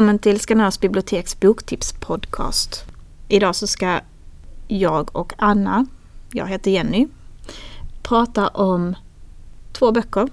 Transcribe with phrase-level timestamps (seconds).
[0.00, 2.84] Välkommen till Skanörs biblioteks boktipspodcast.
[3.28, 4.00] Idag så ska
[4.68, 5.86] jag och Anna,
[6.32, 7.08] jag heter Jenny,
[8.02, 8.96] prata om
[9.72, 10.28] två böcker.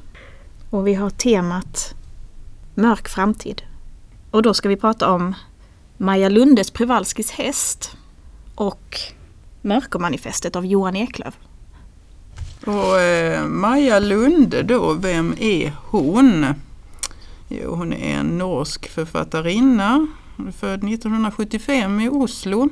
[0.69, 1.95] Och vi har temat
[2.75, 3.61] Mörk framtid.
[4.31, 5.35] Och då ska vi prata om
[5.97, 7.97] Maja Lundes Przewalskis häst
[8.55, 8.99] och
[9.61, 11.37] Mörkermanifestet av Johan Eklöf.
[12.65, 16.45] Och eh, Maja Lunde då, vem är hon?
[17.49, 20.07] Jo, hon är en norsk författarinna,
[20.57, 22.69] född 1975 i Oslo.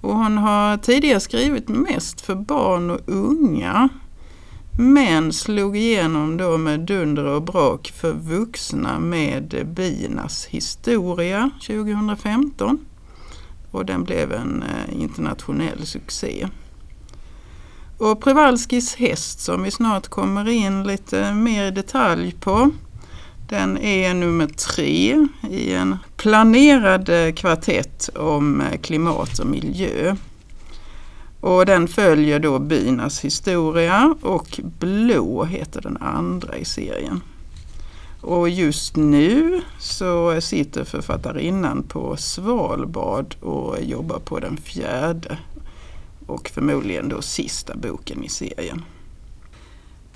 [0.00, 3.88] Och hon har tidigare skrivit mest för barn och unga.
[4.78, 12.78] Men slog igenom då med dunder och brak för vuxna med Binas historia 2015.
[13.70, 16.48] Och den blev en eh, internationell succé.
[17.98, 22.70] Och Przewalskis häst som vi snart kommer in lite mer i detalj på.
[23.50, 30.16] Den är nummer tre i en planerad eh, kvartett om eh, klimat och miljö.
[31.40, 37.20] Och den följer då bynas historia och Blå heter den andra i serien.
[38.20, 45.38] Och just nu så sitter författarinnan på Svalbard och jobbar på den fjärde
[46.26, 48.84] och förmodligen då sista boken i serien.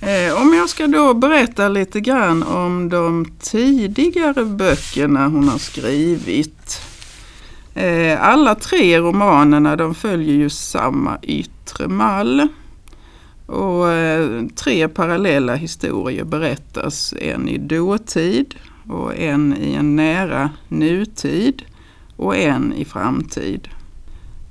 [0.00, 6.80] Eh, om jag ska då berätta lite grann om de tidigare böckerna hon har skrivit.
[7.74, 12.48] Eh, alla tre romanerna de följer ju samma yttre mall.
[13.46, 18.54] Och eh, tre parallella historier berättas, en i dåtid
[18.88, 21.62] och en i en nära nutid
[22.16, 23.68] och en i framtid.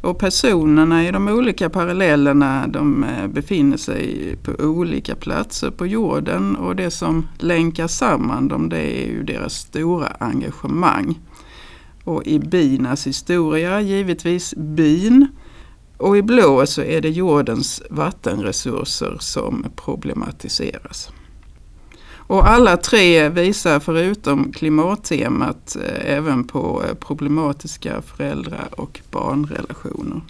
[0.04, 6.56] Och personerna i de olika parallellerna de eh, befinner sig på olika platser på jorden
[6.56, 11.20] och det som länkar samman dem det är ju deras stora engagemang.
[12.04, 15.28] Och i binas historia givetvis bin
[15.98, 21.12] och i blå så är det jordens vattenresurser som problematiseras.
[22.28, 30.22] Och alla tre visar förutom klimattemat eh, även på eh, problematiska föräldrar och barnrelationer.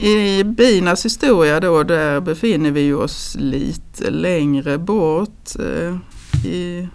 [0.00, 5.96] I binas historia då, där befinner vi oss lite längre bort eh,
[6.50, 6.88] i,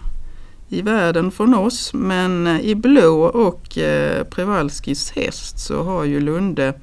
[0.69, 1.93] i världen från oss.
[1.93, 6.73] Men i Blå och Prevalskis Przewalskis häst så har ju Lunde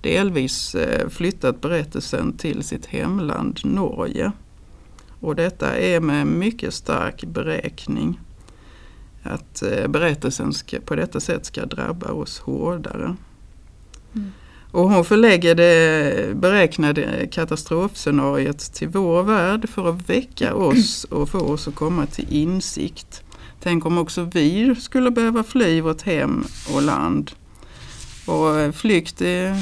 [0.00, 0.76] delvis
[1.10, 4.32] flyttat berättelsen till sitt hemland Norge.
[5.20, 8.20] Och detta är med mycket stark beräkning.
[9.22, 13.16] Att eh, berättelsen ska, på detta sätt ska drabba oss hårdare.
[14.14, 14.32] Mm.
[14.70, 21.38] Och hon förlägger det beräknade katastrofscenariet till vår värld för att väcka oss och få
[21.38, 23.22] oss att komma till insikt.
[23.60, 26.44] Tänk om också vi skulle behöva fly vårt hem
[26.74, 27.30] och land.
[28.26, 29.56] Och eh, flykt är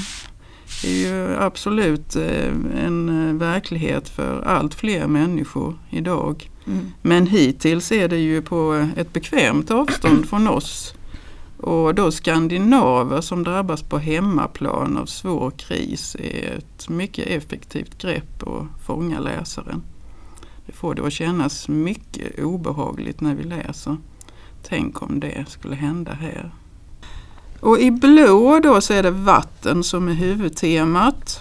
[0.84, 2.52] är ju absolut eh,
[2.84, 6.50] en eh, verklighet för allt fler människor idag.
[6.66, 6.92] Mm.
[7.02, 10.94] Men hittills är det ju på ett bekvämt avstånd från oss.
[11.56, 18.42] Och då skandinaver som drabbas på hemmaplan av svår kris är ett mycket effektivt grepp
[18.42, 19.82] att fånga läsaren.
[20.66, 23.96] Det får det att kännas mycket obehagligt när vi läser.
[24.62, 26.50] Tänk om det skulle hända här.
[27.64, 31.40] Och i blå då så är det vatten som är huvudtemat.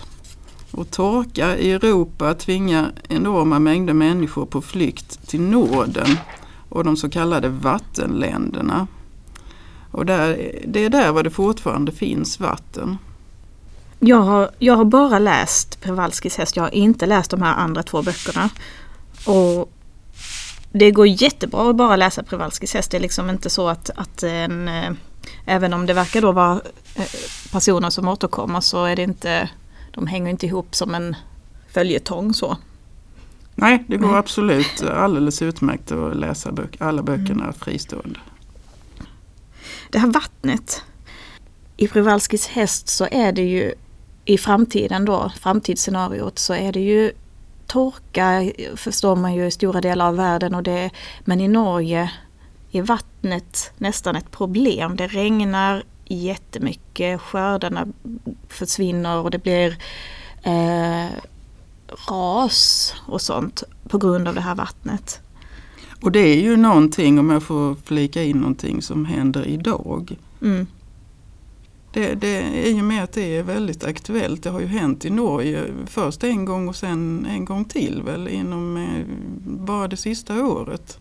[0.71, 6.17] Och torka i Europa tvingar enorma mängder människor på flykt till Norden
[6.69, 8.87] och de så kallade vattenländerna.
[9.91, 12.97] Och där, det är där var det fortfarande finns vatten.
[13.99, 17.83] Jag har, jag har bara läst Przewalskis häst, jag har inte läst de här andra
[17.83, 18.49] två böckerna.
[19.25, 19.71] Och
[20.71, 22.91] det går jättebra att bara läsa Przewalskis häst.
[22.91, 24.91] Det är liksom inte så att, att en eh,
[25.45, 26.61] även om det verkar då vara
[26.95, 27.05] eh,
[27.51, 29.49] personer som återkommer så är det inte,
[29.91, 31.15] de hänger inte ihop som en
[31.71, 32.57] följetong så.
[33.55, 34.17] Nej, det går Nej.
[34.17, 37.53] absolut alldeles utmärkt att läsa böcker, alla böckerna mm.
[37.53, 38.19] fristående.
[39.89, 40.83] Det här vattnet.
[41.77, 43.73] I Przewalskis häst så är det ju
[44.25, 47.11] i framtiden då, framtidsscenariot så är det ju
[47.67, 52.11] torka förstår man ju i stora delar av världen och det, men i Norge
[52.71, 53.12] är vattnet
[53.77, 54.95] nästan ett problem.
[54.95, 57.87] Det regnar jättemycket, skördarna
[58.47, 59.77] försvinner och det blir
[60.43, 61.07] eh,
[62.09, 65.19] ras och sånt på grund av det här vattnet.
[66.01, 70.17] Och det är ju någonting, om jag får flika in någonting som händer idag.
[70.41, 70.67] Mm.
[71.93, 74.43] Det, det, I och med att det är väldigt aktuellt.
[74.43, 78.27] Det har ju hänt i Norge först en gång och sen en gång till väl
[78.27, 79.05] inom eh,
[79.45, 80.99] bara det sista året.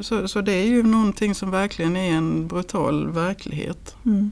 [0.00, 3.96] Så, så det är ju någonting som verkligen är en brutal verklighet.
[4.06, 4.30] Mm.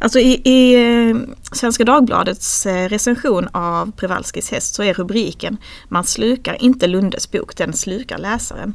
[0.00, 1.16] Alltså i, i eh,
[1.52, 5.56] Svenska Dagbladets eh, recension av Przewalskis häst så är rubriken
[5.88, 8.74] Man slukar inte Lundes bok, den slukar läsaren.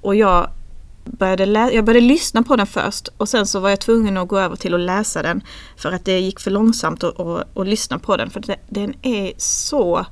[0.00, 0.50] Och jag
[1.04, 4.28] började, lä- jag började lyssna på den först och sen så var jag tvungen att
[4.28, 5.42] gå över till att läsa den
[5.76, 8.30] för att det gick för långsamt att, att, att lyssna på den.
[8.30, 10.06] För det, den är så...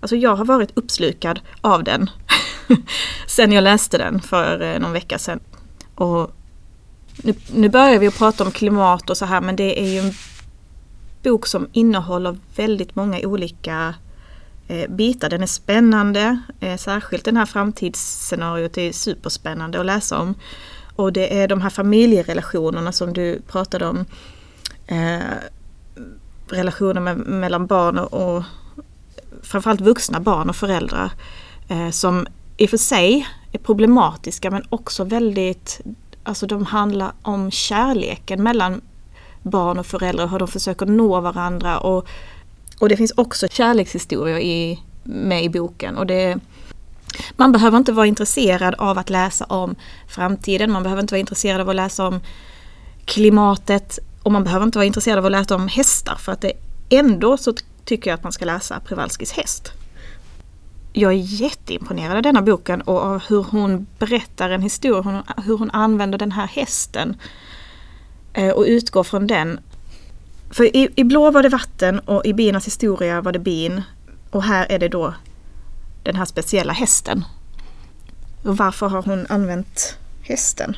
[0.00, 2.10] Alltså jag har varit uppslukad av den
[3.26, 5.40] sen jag läste den för eh, någon vecka sedan.
[5.94, 6.34] Och
[7.22, 9.98] nu, nu börjar vi att prata om klimat och så här men det är ju
[9.98, 10.12] en
[11.22, 13.94] bok som innehåller väldigt många olika
[14.68, 15.28] eh, bitar.
[15.30, 20.34] Den är spännande, eh, särskilt den här framtidsscenariot är superspännande att läsa om.
[20.96, 24.04] Och det är de här familjerelationerna som du pratade om.
[24.86, 25.20] Eh,
[26.48, 28.44] relationer med, mellan barn och, och
[29.42, 31.12] framförallt vuxna barn och föräldrar.
[31.68, 32.26] Eh, som
[32.58, 35.80] i och för sig är problematiska men också väldigt,
[36.22, 38.80] alltså de handlar om kärleken mellan
[39.42, 42.08] barn och föräldrar, hur de försöker nå varandra och,
[42.80, 45.96] och det finns också kärlekshistorier i, med i boken.
[45.96, 46.38] Och det,
[47.36, 49.74] man behöver inte vara intresserad av att läsa om
[50.08, 52.20] framtiden, man behöver inte vara intresserad av att läsa om
[53.04, 56.52] klimatet och man behöver inte vara intresserad av att läsa om hästar för att det
[56.90, 59.72] ändå så tycker jag att man ska läsa Przewalskis häst.
[60.98, 65.70] Jag är jätteimponerad av denna boken och av hur hon berättar en historia, hur hon
[65.70, 67.16] använder den här hästen
[68.32, 69.60] eh, och utgår från den.
[70.50, 73.82] För i, i Blå var det vatten och i Binas historia var det bin
[74.30, 75.14] och här är det då
[76.02, 77.24] den här speciella hästen.
[78.44, 80.76] Och varför har hon använt hästen?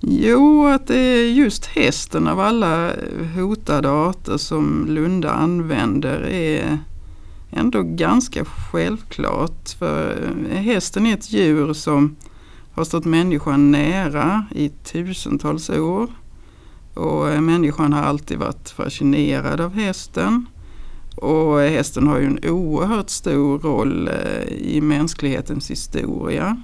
[0.00, 2.92] Jo, att det är just hästen av alla
[3.36, 6.78] hotade arter som Lunda använder är
[7.50, 9.68] ändå ganska självklart.
[9.78, 12.16] För eh, hästen är ett djur som
[12.72, 16.10] har stått människan nära i tusentals år.
[16.94, 20.46] Och eh, människan har alltid varit fascinerad av hästen.
[21.16, 24.10] Och eh, hästen har ju en oerhört stor roll
[24.48, 26.62] i mänsklighetens historia.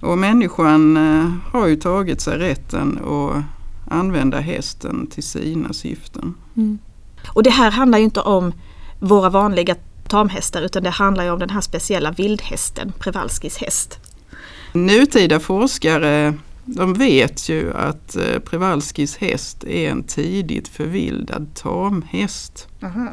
[0.00, 0.96] Och människan
[1.52, 3.42] har ju tagit sig rätten att
[3.92, 6.34] använda hästen till sina syften.
[6.56, 6.78] Mm.
[7.28, 8.52] Och det här handlar ju inte om
[9.02, 9.76] våra vanliga
[10.08, 13.98] tamhästar utan det handlar ju om den här speciella vildhästen, Przewalskis häst.
[14.72, 16.34] Nutida forskare
[16.64, 22.68] de vet ju att Przewalskis häst är en tidigt förvildad tamhäst.
[22.82, 23.08] Aha.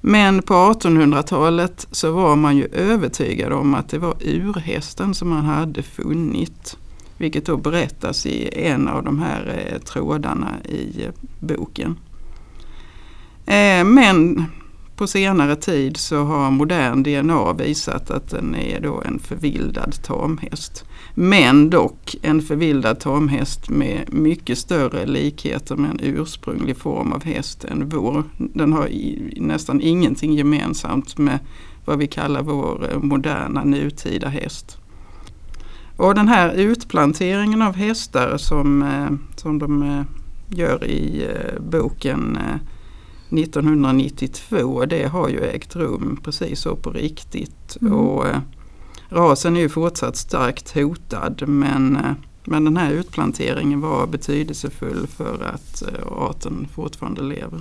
[0.00, 5.44] Men på 1800-talet så var man ju övertygad om att det var urhästen som man
[5.44, 6.76] hade funnit.
[7.18, 11.08] Vilket då berättas i en av de här trådarna i
[11.40, 11.98] boken.
[13.84, 14.44] Men
[14.96, 20.84] på senare tid så har modern DNA visat att den är då en förvildad tamhäst.
[21.14, 27.64] Men dock en förvildad tamhäst med mycket större likheter med en ursprunglig form av häst
[27.64, 28.24] än vår.
[28.36, 28.88] Den har
[29.40, 31.38] nästan ingenting gemensamt med
[31.84, 34.78] vad vi kallar vår eh, moderna nutida häst.
[35.96, 40.02] Och den här utplanteringen av hästar som, eh, som de eh,
[40.48, 41.28] gör i
[41.70, 42.38] boken
[43.38, 47.76] 1992 det har ju ägt rum precis så på riktigt.
[47.80, 47.92] Mm.
[47.92, 48.38] Och eh,
[49.08, 52.12] Rasen är ju fortsatt starkt hotad men, eh,
[52.44, 57.60] men den här utplanteringen var betydelsefull för att eh, arten fortfarande lever.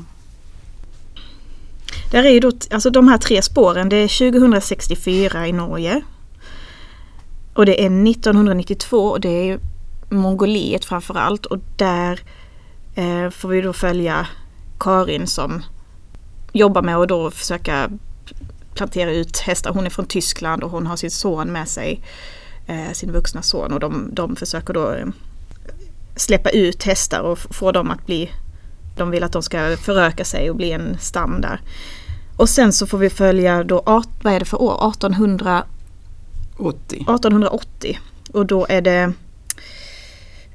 [2.12, 6.02] Där är ju då, alltså de här tre spåren, det är 2064 i Norge.
[7.54, 9.60] Och det är 1992 och det är
[10.10, 12.20] Mongoliet framförallt och där
[12.96, 14.28] eh, får vi då följa
[14.84, 15.64] Karin som
[16.54, 17.90] jobbar med att då försöka
[18.74, 19.72] plantera ut hästar.
[19.72, 22.02] Hon är från Tyskland och hon har sin son med sig.
[22.68, 25.08] Eh, sin vuxna son och de, de försöker då eh,
[26.16, 28.32] släppa ut hästar och få dem att bli
[28.98, 31.62] de vill att de ska föröka sig och bli en stam där.
[32.38, 34.90] Och sen så får vi följa då, vad är det för år?
[34.90, 35.66] 1800...
[36.58, 36.96] 80.
[36.96, 38.00] 1880.
[38.34, 39.14] Och då är det...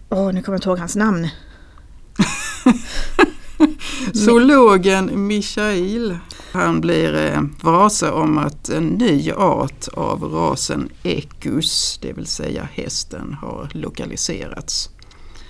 [0.08, 1.28] Åh, nu kommer jag inte ihåg hans namn.
[4.14, 6.18] Zoologen Michail
[6.52, 12.68] han blir eh, varse om att en ny art av rasen Equus, det vill säga
[12.72, 14.90] hästen, har lokaliserats.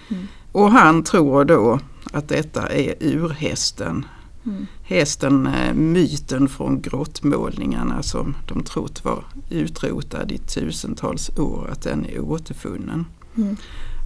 [0.08, 0.26] Mm.
[0.52, 1.80] Och han tror då
[2.12, 4.06] att detta är urhästen.
[4.46, 4.66] Mm.
[4.82, 12.06] Hästen, eh, myten från grottmålningarna som de trott var utrotad i tusentals år, att den
[12.06, 13.06] är återfunnen.
[13.36, 13.56] Mm.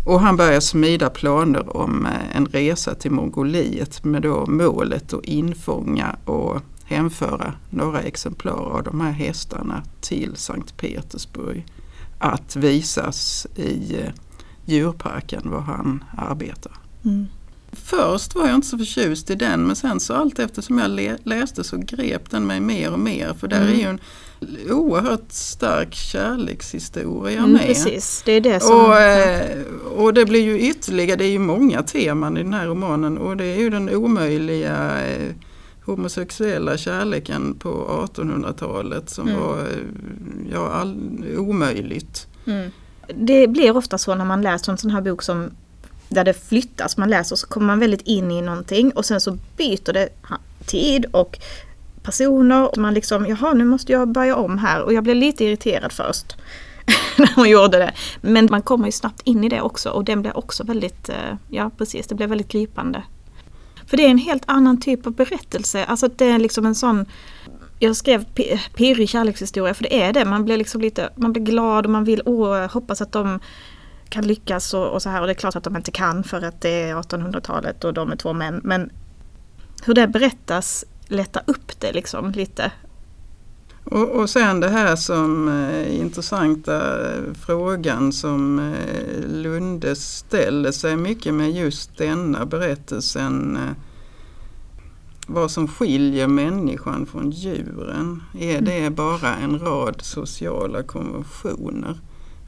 [0.05, 5.25] Och han börjar smida planer om eh, en resa till Mongoliet med då målet att
[5.25, 11.67] infånga och hemföra några exemplar av de här hästarna till Sankt Petersburg.
[12.19, 14.13] att visas i eh,
[14.65, 16.73] djurparken var han arbetar.
[17.05, 17.27] Mm.
[17.73, 21.65] Först var jag inte så förtjust i den men sen så allt eftersom jag läste
[21.65, 23.73] så grep den mig mer och mer för där Mm.
[23.73, 24.01] är ju en
[24.71, 27.67] oerhört stark kärlekshistoria Mm, med.
[27.67, 28.81] precis, det är det som...
[28.81, 29.61] Och, eh,
[29.97, 33.37] och det blir ju ytterligare, det är ju många teman i den här romanen och
[33.37, 35.33] det är ju den omöjliga eh,
[35.85, 37.71] homosexuella kärleken på
[38.15, 39.41] 1800-talet som Mm.
[39.41, 39.67] var eh,
[40.53, 40.97] ja, all,
[41.37, 42.27] omöjligt.
[42.47, 42.71] Mm.
[43.15, 45.51] Det blir ofta så när man läser en sån här bok som
[46.15, 49.39] där det flyttas, man läser så kommer man väldigt in i någonting och sen så
[49.57, 50.09] byter det
[50.67, 51.39] tid och
[52.03, 52.71] personer.
[52.71, 55.93] Och man liksom, jaha nu måste jag börja om här och jag blev lite irriterad
[55.93, 56.37] först
[57.19, 57.93] när hon gjorde det.
[58.21, 61.37] Men man kommer ju snabbt in i det också och den blir också väldigt, eh,
[61.49, 63.03] ja precis, det blir väldigt gripande.
[63.87, 67.07] För det är en helt annan typ av berättelse, alltså det är liksom en sån
[67.79, 68.25] jag skrev
[68.75, 70.25] pirrig kärlekshistoria för det är det.
[70.25, 73.41] Man blir liksom lite man blir glad och man vill åh, hoppas att de
[74.13, 75.21] kan lyckas och, och så här.
[75.21, 78.13] Och det är klart att de inte kan för att det är 1800-talet och de
[78.13, 78.61] är två män.
[78.65, 78.91] Men
[79.85, 82.73] hur det berättas lättar upp det liksom lite.
[83.85, 86.77] Och, och sen det här som eh, intressanta
[87.13, 93.57] eh, frågan som eh, Lunde ställer sig mycket med just denna berättelsen.
[93.57, 93.73] Eh,
[95.27, 98.23] vad som skiljer människan från djuren.
[98.39, 101.99] Är det bara en rad sociala konventioner?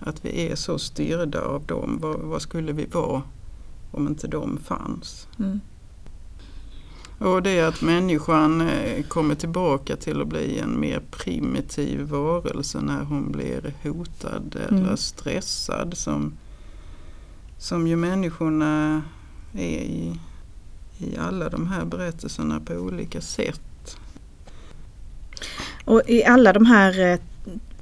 [0.06, 1.98] Att vi är så styrda av dem.
[2.00, 3.22] Vad, vad skulle vi vara
[3.90, 5.28] om inte de fanns?
[5.38, 5.60] Mm.
[7.18, 12.80] Och det är att människan eh, kommer tillbaka till att bli en mer primitiv varelse
[12.80, 14.96] när hon blir hotad eller Mm.
[14.96, 16.32] stressad som,
[17.58, 19.02] som ju människorna
[19.52, 20.20] är i,
[20.98, 23.96] i alla de här berättelserna på olika sätt.
[25.84, 27.18] Och i alla de här eh,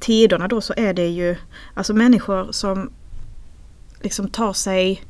[0.03, 1.37] tiderna då så är det ju
[1.75, 2.91] alltså människor som
[4.01, 5.03] liksom tar sig,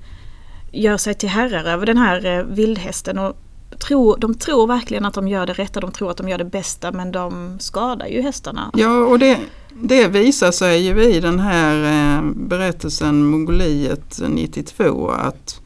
[0.72, 3.36] gör sig till herrar över den här eh, vildhästen och
[3.78, 6.44] tror, de tror verkligen att de gör det rätta, de tror att de gör det
[6.44, 8.70] bästa men de skadar ju hästarna.
[8.74, 9.38] Ja, och det,
[9.70, 15.60] det visar sig ju i den här eh, berättelsen Mongoliet 92 att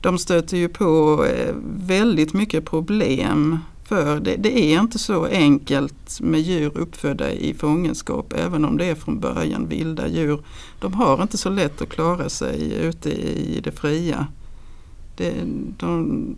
[0.00, 3.58] de stöter ju på eh, väldigt mycket problem.
[3.92, 8.84] För det, det är inte så enkelt med djur uppfödda i fångenskap även om det
[8.84, 10.40] är från början vilda djur.
[10.80, 14.26] De har inte så lätt att klara sig ute i det fria.
[15.16, 15.34] Det,
[15.78, 16.36] de,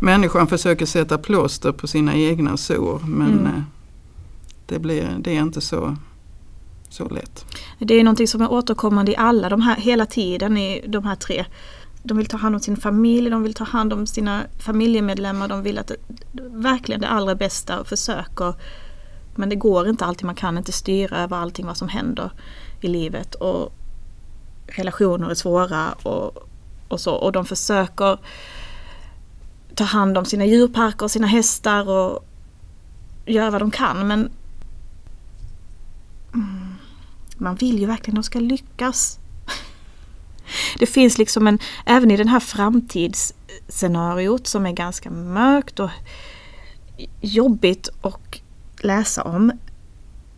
[0.00, 3.46] människan försöker sätta plåster på sina egna sår men Mm.
[3.46, 3.62] eh,
[4.66, 5.96] det, blir, det är inte så,
[6.88, 7.44] så lätt.
[7.78, 11.16] Det är någonting som är återkommande i alla de här, hela tiden i de här
[11.16, 11.44] tre.
[12.06, 15.62] De vill ta hand om sin familj, de vill ta hand om sina familjemedlemmar, de
[15.62, 15.96] vill att det,
[16.50, 18.54] verkligen det allra bästa och försöker.
[19.34, 22.30] Men det går inte alltid, man kan inte styra över allting vad som händer
[22.80, 23.72] i livet och
[24.66, 26.48] relationer är svåra och,
[26.88, 27.14] och så.
[27.14, 28.18] Och de försöker
[29.74, 32.24] ta hand om sina djurparker och sina hästar och
[33.26, 34.30] göra vad de kan men
[36.34, 36.74] mm,
[37.36, 39.18] man vill ju verkligen att de ska lyckas.
[40.78, 45.90] Det finns liksom en, även i den här framtidsscenariot som är ganska mörkt och
[47.20, 48.42] jobbigt att
[48.80, 49.52] läsa om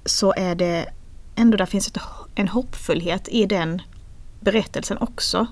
[0.04, 0.86] så är det
[1.34, 1.98] ändå där finns ett,
[2.34, 3.82] en hoppfullhet i den
[4.40, 5.46] berättelsen också.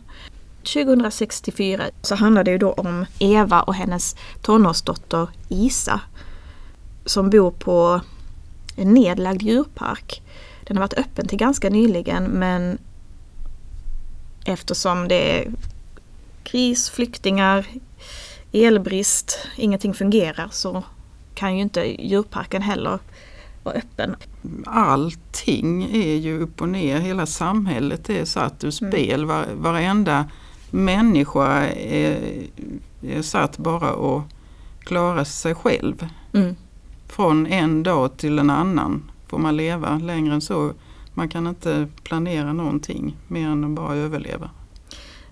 [0.75, 6.01] 2064 så handlar det ju då om Eva och hennes tonårsdotter Isa
[7.05, 8.01] som bor på
[8.77, 10.23] en nedlagd djurpark.
[10.67, 12.79] Den har varit öppen till ganska nyligen men
[14.45, 15.51] eftersom det är
[16.43, 17.67] kris, flyktingar,
[18.53, 20.83] elbrist, ingenting fungerar så
[21.35, 22.99] kan ju inte djurparken heller
[23.63, 24.17] vara öppen.
[24.67, 28.93] Allting är ju upp och ner, hela samhället är satt ur Mm.
[28.93, 29.25] spel.
[29.25, 30.27] Var, varenda
[30.71, 32.19] människa är,
[33.03, 34.25] är satt bara att
[34.81, 36.09] klara sig själv.
[36.33, 36.57] Mm.
[37.09, 39.99] Från en dag till en annan får man leva.
[39.99, 40.73] Längre än så
[41.15, 44.51] man kan inte planera någonting mer än att bara överleva.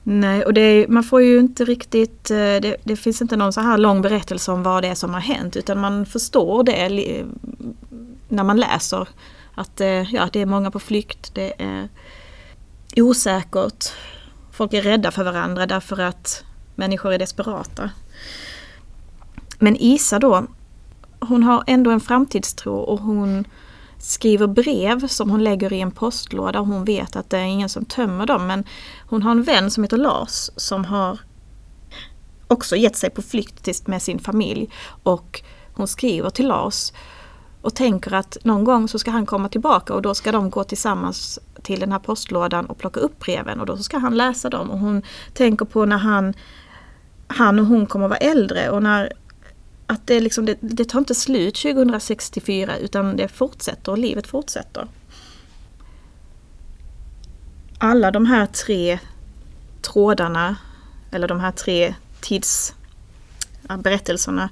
[0.02, 3.52] Nej, och det är, man får ju inte riktigt, eh, det, det finns inte någon
[3.52, 6.72] så här lång berättelse om vad det är som har hänt utan man förstår det
[6.72, 7.26] eh,
[8.28, 9.08] när man läser.
[9.54, 11.88] Att eh, ja, det är många på flykt, det är
[12.96, 13.84] osäkert.
[14.50, 17.90] Folk är rädda för varandra därför att människor är desperata.
[19.58, 20.46] Men Isa då,
[21.20, 23.44] hon har ändå en framtidstro och hon
[24.02, 27.68] skriver brev som hon lägger i en postlåda och hon vet att det är ingen
[27.68, 28.46] som tömmer dem.
[28.46, 28.64] Men
[29.08, 31.20] hon har en vän som heter Lars som har
[32.48, 34.70] också gett sig på flykt med sin familj.
[35.02, 35.42] Och
[35.74, 36.92] hon skriver till Lars
[37.62, 40.64] och tänker att någon gång så ska han komma tillbaka och då ska de gå
[40.64, 44.70] tillsammans till den här postlådan och plocka upp breven och då ska han läsa dem.
[44.70, 45.02] Och hon
[45.34, 46.34] tänker på när han,
[47.26, 49.12] han och hon kommer vara äldre och när
[49.92, 54.88] att det, liksom, det, det tar inte slut 2064 utan det fortsätter och livet fortsätter.
[57.78, 58.98] Alla de här tre
[59.82, 60.56] trådarna
[61.10, 64.48] eller de här tre tidsberättelserna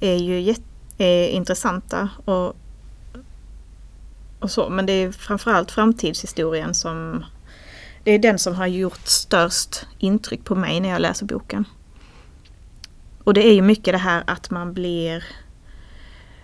[0.00, 0.62] är ju jätte,
[0.98, 2.56] är intressanta och,
[4.38, 4.68] och så.
[4.68, 7.24] Men det är framförallt framtidshistorien som
[8.04, 11.64] det är den som har gjort störst intryck på mig när jag läser boken.
[13.24, 15.24] Och det är ju mycket det här att man blir,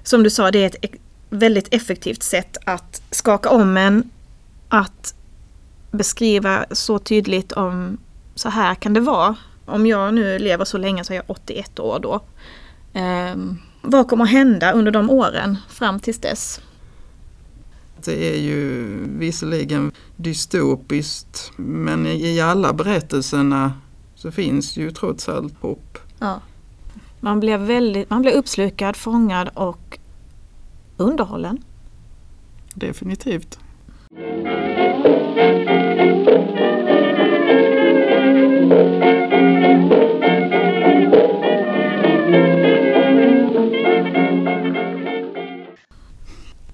[0.03, 0.95] som du sa, det är ett
[1.31, 4.11] väldigt effektivt sätt att skaka om en,
[4.69, 5.15] att
[5.91, 7.99] beskriva så tydligt om
[8.35, 9.37] så här kan det vara.
[9.65, 12.23] Om jag nu lever så länge så är jag 81 år då.
[13.01, 16.61] Um, vad kommer att hända under de åren fram tills dess?
[18.05, 23.73] Det är ju visserligen dystopiskt men i alla berättelserna
[24.15, 25.99] så finns ju trots allt hopp.
[26.19, 26.41] Ja.
[27.21, 29.99] Man blev, väldigt, man blev uppslukad, fångad och
[30.97, 31.65] underhållen.
[32.75, 33.59] Definitivt.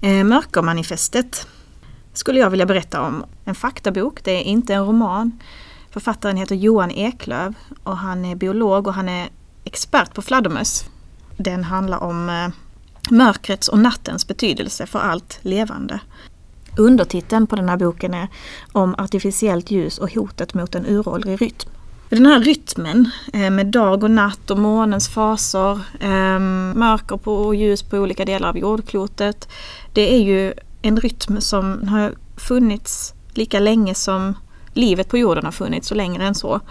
[0.01, 1.47] Eh, Mörkermanifestet
[2.13, 3.25] skulle jag vilja berätta om.
[3.45, 5.39] En faktabok, det är inte en roman.
[5.89, 9.29] Författaren heter Johan Eklöv och han är biolog och han är
[9.67, 10.85] expert på fladdermöss.
[11.37, 12.49] Den handlar om eh,
[13.11, 15.99] mörkrets och nattens betydelse för allt levande.
[16.77, 18.27] Undertiteln på den här boken är
[18.71, 21.69] om artificiellt ljus och hotet mot en uråldrig rytm.
[22.09, 26.39] Den här rytmen eh, med dag och natt och månens faser, eh,
[26.75, 29.49] mörker på och ljus på olika delar av jordklotet.
[29.93, 34.33] Det är ju en rytm som har funnits lika länge som
[34.73, 36.61] livet på jorden har funnits och längre än så.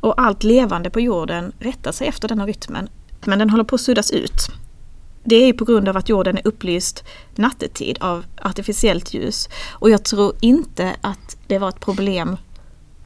[0.00, 2.88] Och allt levande på jorden rättar sig efter den rytmen.
[3.24, 4.48] Men den håller på att suddas ut.
[5.24, 9.48] Det är på grund av att jorden är upplyst nattetid av artificiellt ljus.
[9.70, 12.36] Och jag tror inte att det var ett problem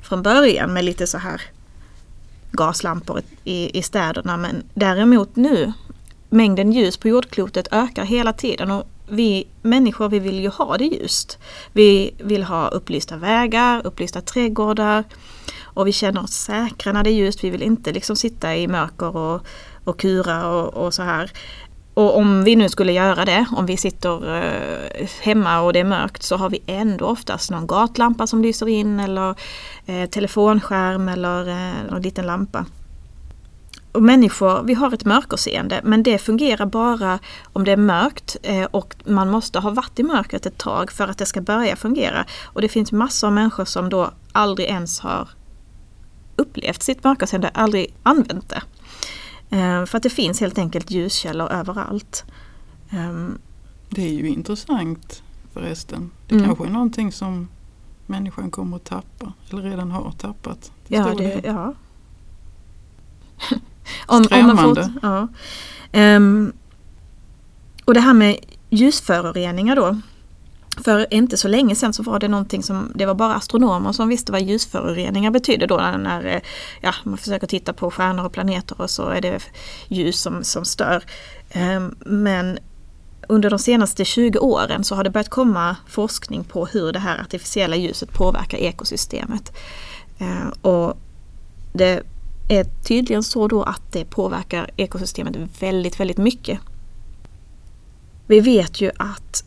[0.02, 1.42] från början med lite så här
[2.50, 4.37] gaslampor i, i städerna.
[4.37, 5.72] Men däremot nu,
[6.31, 8.70] mängden ljus på jordklotet ökar hela tiden.
[8.70, 11.38] Och vi människor vi vill ju ha det ljust.
[11.72, 15.05] Vi vill ha upplysta vägar, upplysta trädgårdar.
[15.74, 17.44] Och vi känner oss säkra när det är ljust.
[17.44, 19.46] Vi vill inte liksom sitta i mörker och,
[19.85, 21.32] och kura och, och så här.
[21.94, 25.85] Och om vi nu skulle göra det, om vi sitter eh, hemma och det är
[25.85, 29.35] mörkt så har vi ändå oftast någon gatlampa som lyser in eller
[29.87, 32.66] eh, telefonskärm eller eh, någon liten lampa.
[33.92, 37.18] Och människor, vi har ett mörkerseende men det fungerar bara
[37.52, 41.08] om det är mörkt eh, och man måste ha varit i mörkret ett tag för
[41.08, 42.24] att det ska börja fungera.
[42.44, 45.28] Och det finns massor av människor som då aldrig ens har
[46.42, 48.62] upplevt sitt mörkerseende, aldrig använt det.
[49.57, 52.24] Eh, för att det finns helt enkelt ljuskällor överallt.
[52.90, 53.38] Ehm,
[53.88, 56.11] det är ju intressant förresten.
[56.28, 56.46] Det mm.
[56.46, 57.48] kanske är någonting som
[58.07, 60.72] människan kommer att tappa eller redan har tappat.
[60.88, 61.74] Ja, det, ja.
[64.07, 64.92] om, Skrämmande.
[65.02, 65.28] Om
[65.92, 66.16] ja.
[66.16, 66.52] Um,
[67.85, 68.37] och det här med
[68.70, 70.00] ljusföroreningar då.
[70.80, 74.08] För inte så länge sedan så var det någonting som, det var bara astronomer som
[74.08, 76.40] visste vad ljusföroreningar betydde då när eh,
[76.80, 79.42] ja, man försöker titta på stjärnor och planeter och så är det
[79.88, 81.04] ljus som, som stör.
[81.50, 82.58] Ehm, men
[83.28, 87.20] under de senaste 20 åren så har det börjat komma forskning på hur det här
[87.20, 89.52] artificiella ljuset påverkar ekosystemet.
[90.18, 90.98] Ehm, och
[91.72, 92.02] det
[92.48, 96.58] är tydligen så då att det påverkar ekosystemet väldigt, väldigt mycket.
[98.26, 99.44] Vi vet ju att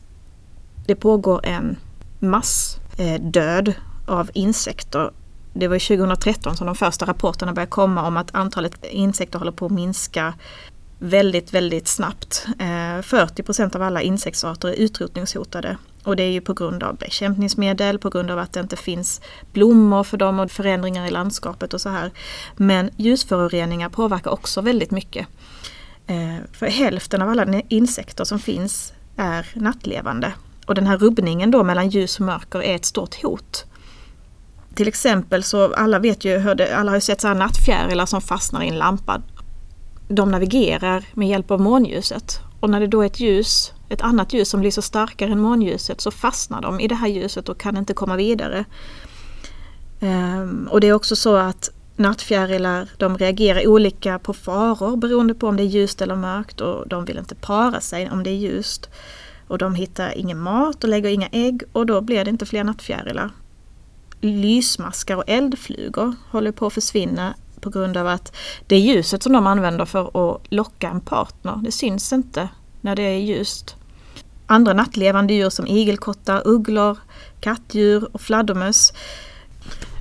[0.86, 1.78] det pågår en
[2.20, 3.74] massdöd eh,
[4.06, 5.12] av insekter.
[5.54, 9.66] Det var 2013 som de första rapporterna började komma om att antalet insekter håller på
[9.66, 10.34] att minska
[11.00, 12.46] väldigt, väldigt snabbt.
[12.60, 15.78] Eh, 40 procent av alla insektsarter är utrotningshotade.
[16.04, 19.22] Och det är ju på grund av bekämpningsmedel, på grund av att det inte finns
[19.54, 22.12] blommor för dem och förändringar i landskapet och så här.
[22.56, 25.28] Men ljusföroreningar påverkar också väldigt mycket.
[26.08, 30.34] Eh, för hälften av alla insekter som finns är nattlevande.
[30.66, 33.66] Och den här rubbningen då mellan ljus och mörker är ett stort hot.
[34.76, 38.64] Till exempel så alla vet ju, alla har ju sett så här nattfjärilar som fastnar
[38.64, 39.22] i en lampa.
[40.08, 42.40] De navigerar med hjälp av månljuset.
[42.60, 46.02] Och när det då är ett ljus, ett annat ljus som lyser starkare än månljuset
[46.02, 48.66] så fastnar de i det här ljuset och kan inte komma vidare.
[50.00, 55.48] Um, och det är också så att nattfjärilar de reagerar olika på faror beroende på
[55.48, 58.36] om det är ljust eller mörkt och de vill inte para sig om det är
[58.36, 58.90] ljust.
[59.48, 62.64] Och de hittar ingen mat och lägger inga ägg och då blir det inte fler
[62.64, 63.32] nattfjärilar.
[64.22, 68.36] Lysmaskar och eldflugor håller på att försvinna på grund av att
[68.68, 72.50] det ljuset som de använder för att locka en partner, det syns inte
[72.82, 73.76] när det är ljust.
[74.48, 76.98] Andra nattlevande djur som igelkottar, ugglor,
[77.40, 78.94] kattdjur och fladdermöss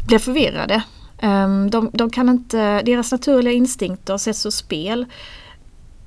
[0.07, 0.83] blir förvirrade.
[1.19, 5.07] Ehm, de, de kan inte, deras naturliga instinkter sätts ur spel.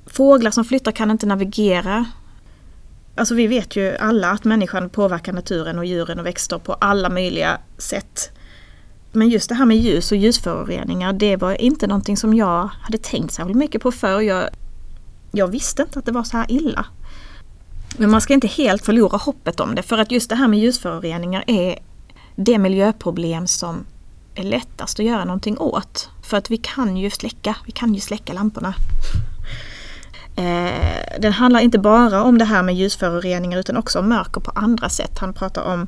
[0.06, 2.04] Fåglar som flyttar kan inte navigera.
[3.18, 7.08] Alltså vi vet ju alla att människan påverkar naturen och djuren och växter på alla
[7.08, 8.30] möjliga sätt.
[9.12, 12.98] Men just det här med ljus och ljusföroreningar, det var inte någonting som jag hade
[12.98, 14.20] tänkt särskilt mycket på förr.
[14.20, 14.48] Jag,
[15.32, 16.86] jag visste inte att det var så här illa.
[17.96, 20.58] Men man ska inte helt förlora hoppet om det för att just det här med
[20.58, 21.78] ljusföroreningar är
[22.36, 23.84] det miljöproblem som
[24.34, 26.10] är lättast att göra någonting åt.
[26.22, 28.74] För att vi kan ju släcka, vi kan ju släcka lamporna.
[30.38, 34.50] Eh, den handlar inte bara om det här med ljusföroreningar utan också om mörker på
[34.54, 35.18] andra sätt.
[35.18, 35.86] Han pratar om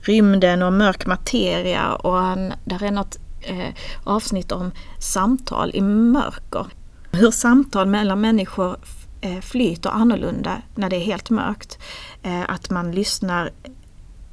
[0.00, 6.66] rymden och mörk materia och han, där är något eh, avsnitt om samtal i mörker.
[7.12, 8.76] Hur samtal mellan människor
[9.20, 11.78] eh, flyter annorlunda när det är helt mörkt.
[12.22, 13.50] Eh, att man lyssnar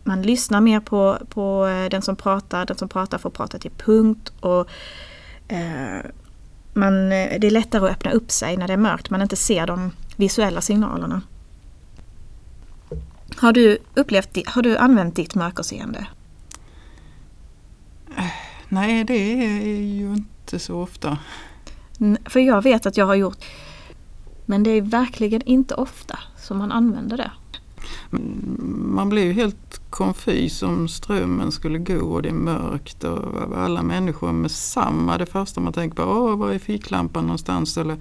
[0.04, 3.72] man lyssnar mer på, på eh, den som pratar, den som pratar får prata till
[3.72, 4.70] punkt och
[5.48, 6.10] eh,
[6.74, 9.36] man, eh, det är lättare att öppna upp sig när det är mörkt, man inte
[9.36, 11.22] ser de visuella signalerna.
[13.36, 16.08] Har du, upplevt, har du använt ditt mörkerseende?
[18.70, 21.18] Nej, det är ju inte så ofta.
[22.26, 23.46] För jag vet att jag har gjort
[24.46, 27.32] men det är verkligen inte ofta som man använder det.
[28.96, 33.84] Man blir ju helt konfys om strömmen skulle gå och det är mörkt och alla
[33.84, 35.18] människor med samma.
[35.18, 37.78] Det första man tänker på, Åh, var är ficklampan någonstans?
[37.78, 37.98] Eller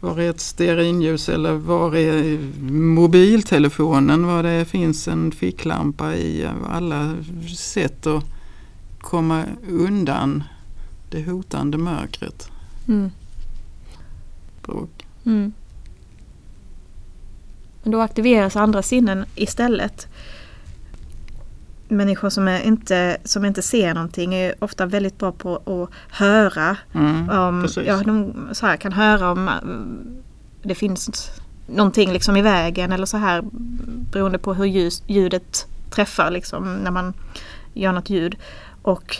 [0.00, 2.38] var är ett stearinljus eller var är
[2.70, 4.26] mobiltelefonen?
[4.26, 6.48] Var det finns en ficklampa i.
[6.68, 7.14] Alla
[7.56, 8.24] sätt att
[9.00, 10.42] komma undan
[11.10, 12.50] det hotande mörkret.
[12.88, 13.10] Mm.
[15.24, 15.52] Mm.
[17.84, 20.08] Men då aktiveras andra sinnen istället.
[21.88, 26.76] Människor som, är inte, som inte ser någonting är ofta väldigt bra på att höra.
[26.92, 30.16] Mm, om, ja, de så här, kan höra om mm,
[30.62, 31.30] det finns
[31.66, 33.44] någonting liksom i vägen eller så här
[34.10, 37.14] beroende på hur ljus, ljudet träffar liksom när man
[37.74, 38.36] gör något ljud.
[38.82, 39.16] Och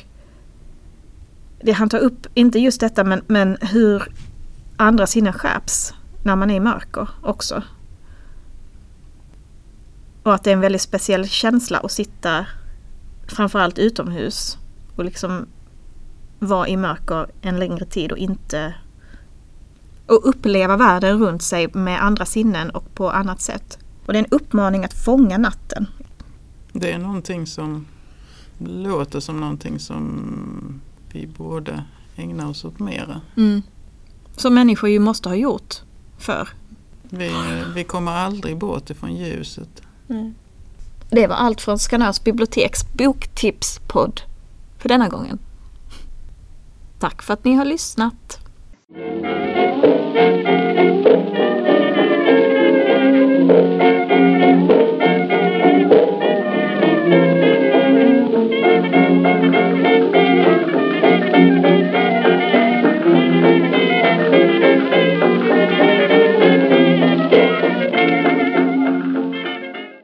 [1.63, 4.03] det han tar upp, inte just detta men, men hur
[4.77, 7.63] andra sinnen skärps när man är i mörker också.
[10.25, 12.47] Och att det är en väldigt speciell känsla att sitta
[13.27, 14.59] framförallt utomhus
[14.97, 15.47] och liksom
[16.39, 18.75] vara i mörker en längre tid och inte
[20.07, 23.79] och uppleva världen runt sig med andra sinnen och på annat sätt.
[24.07, 25.87] Och det är en uppmaning att fånga natten.
[26.73, 27.87] Det är någonting som
[28.59, 30.81] låter som någonting som
[31.13, 31.85] vi borde
[32.17, 33.21] ägna oss åt mera.
[33.37, 33.63] Mm.
[34.37, 35.75] Som människor ju måste ha gjort
[36.19, 36.49] för.
[37.03, 37.33] Vi,
[37.75, 39.83] vi kommer aldrig bort ifrån ljuset.
[40.09, 40.35] Mm.
[41.11, 44.21] Det var allt från Skanörs biblioteks boktipspodd
[44.79, 45.39] för denna gången.
[46.99, 48.39] Tack för att ni har lyssnat.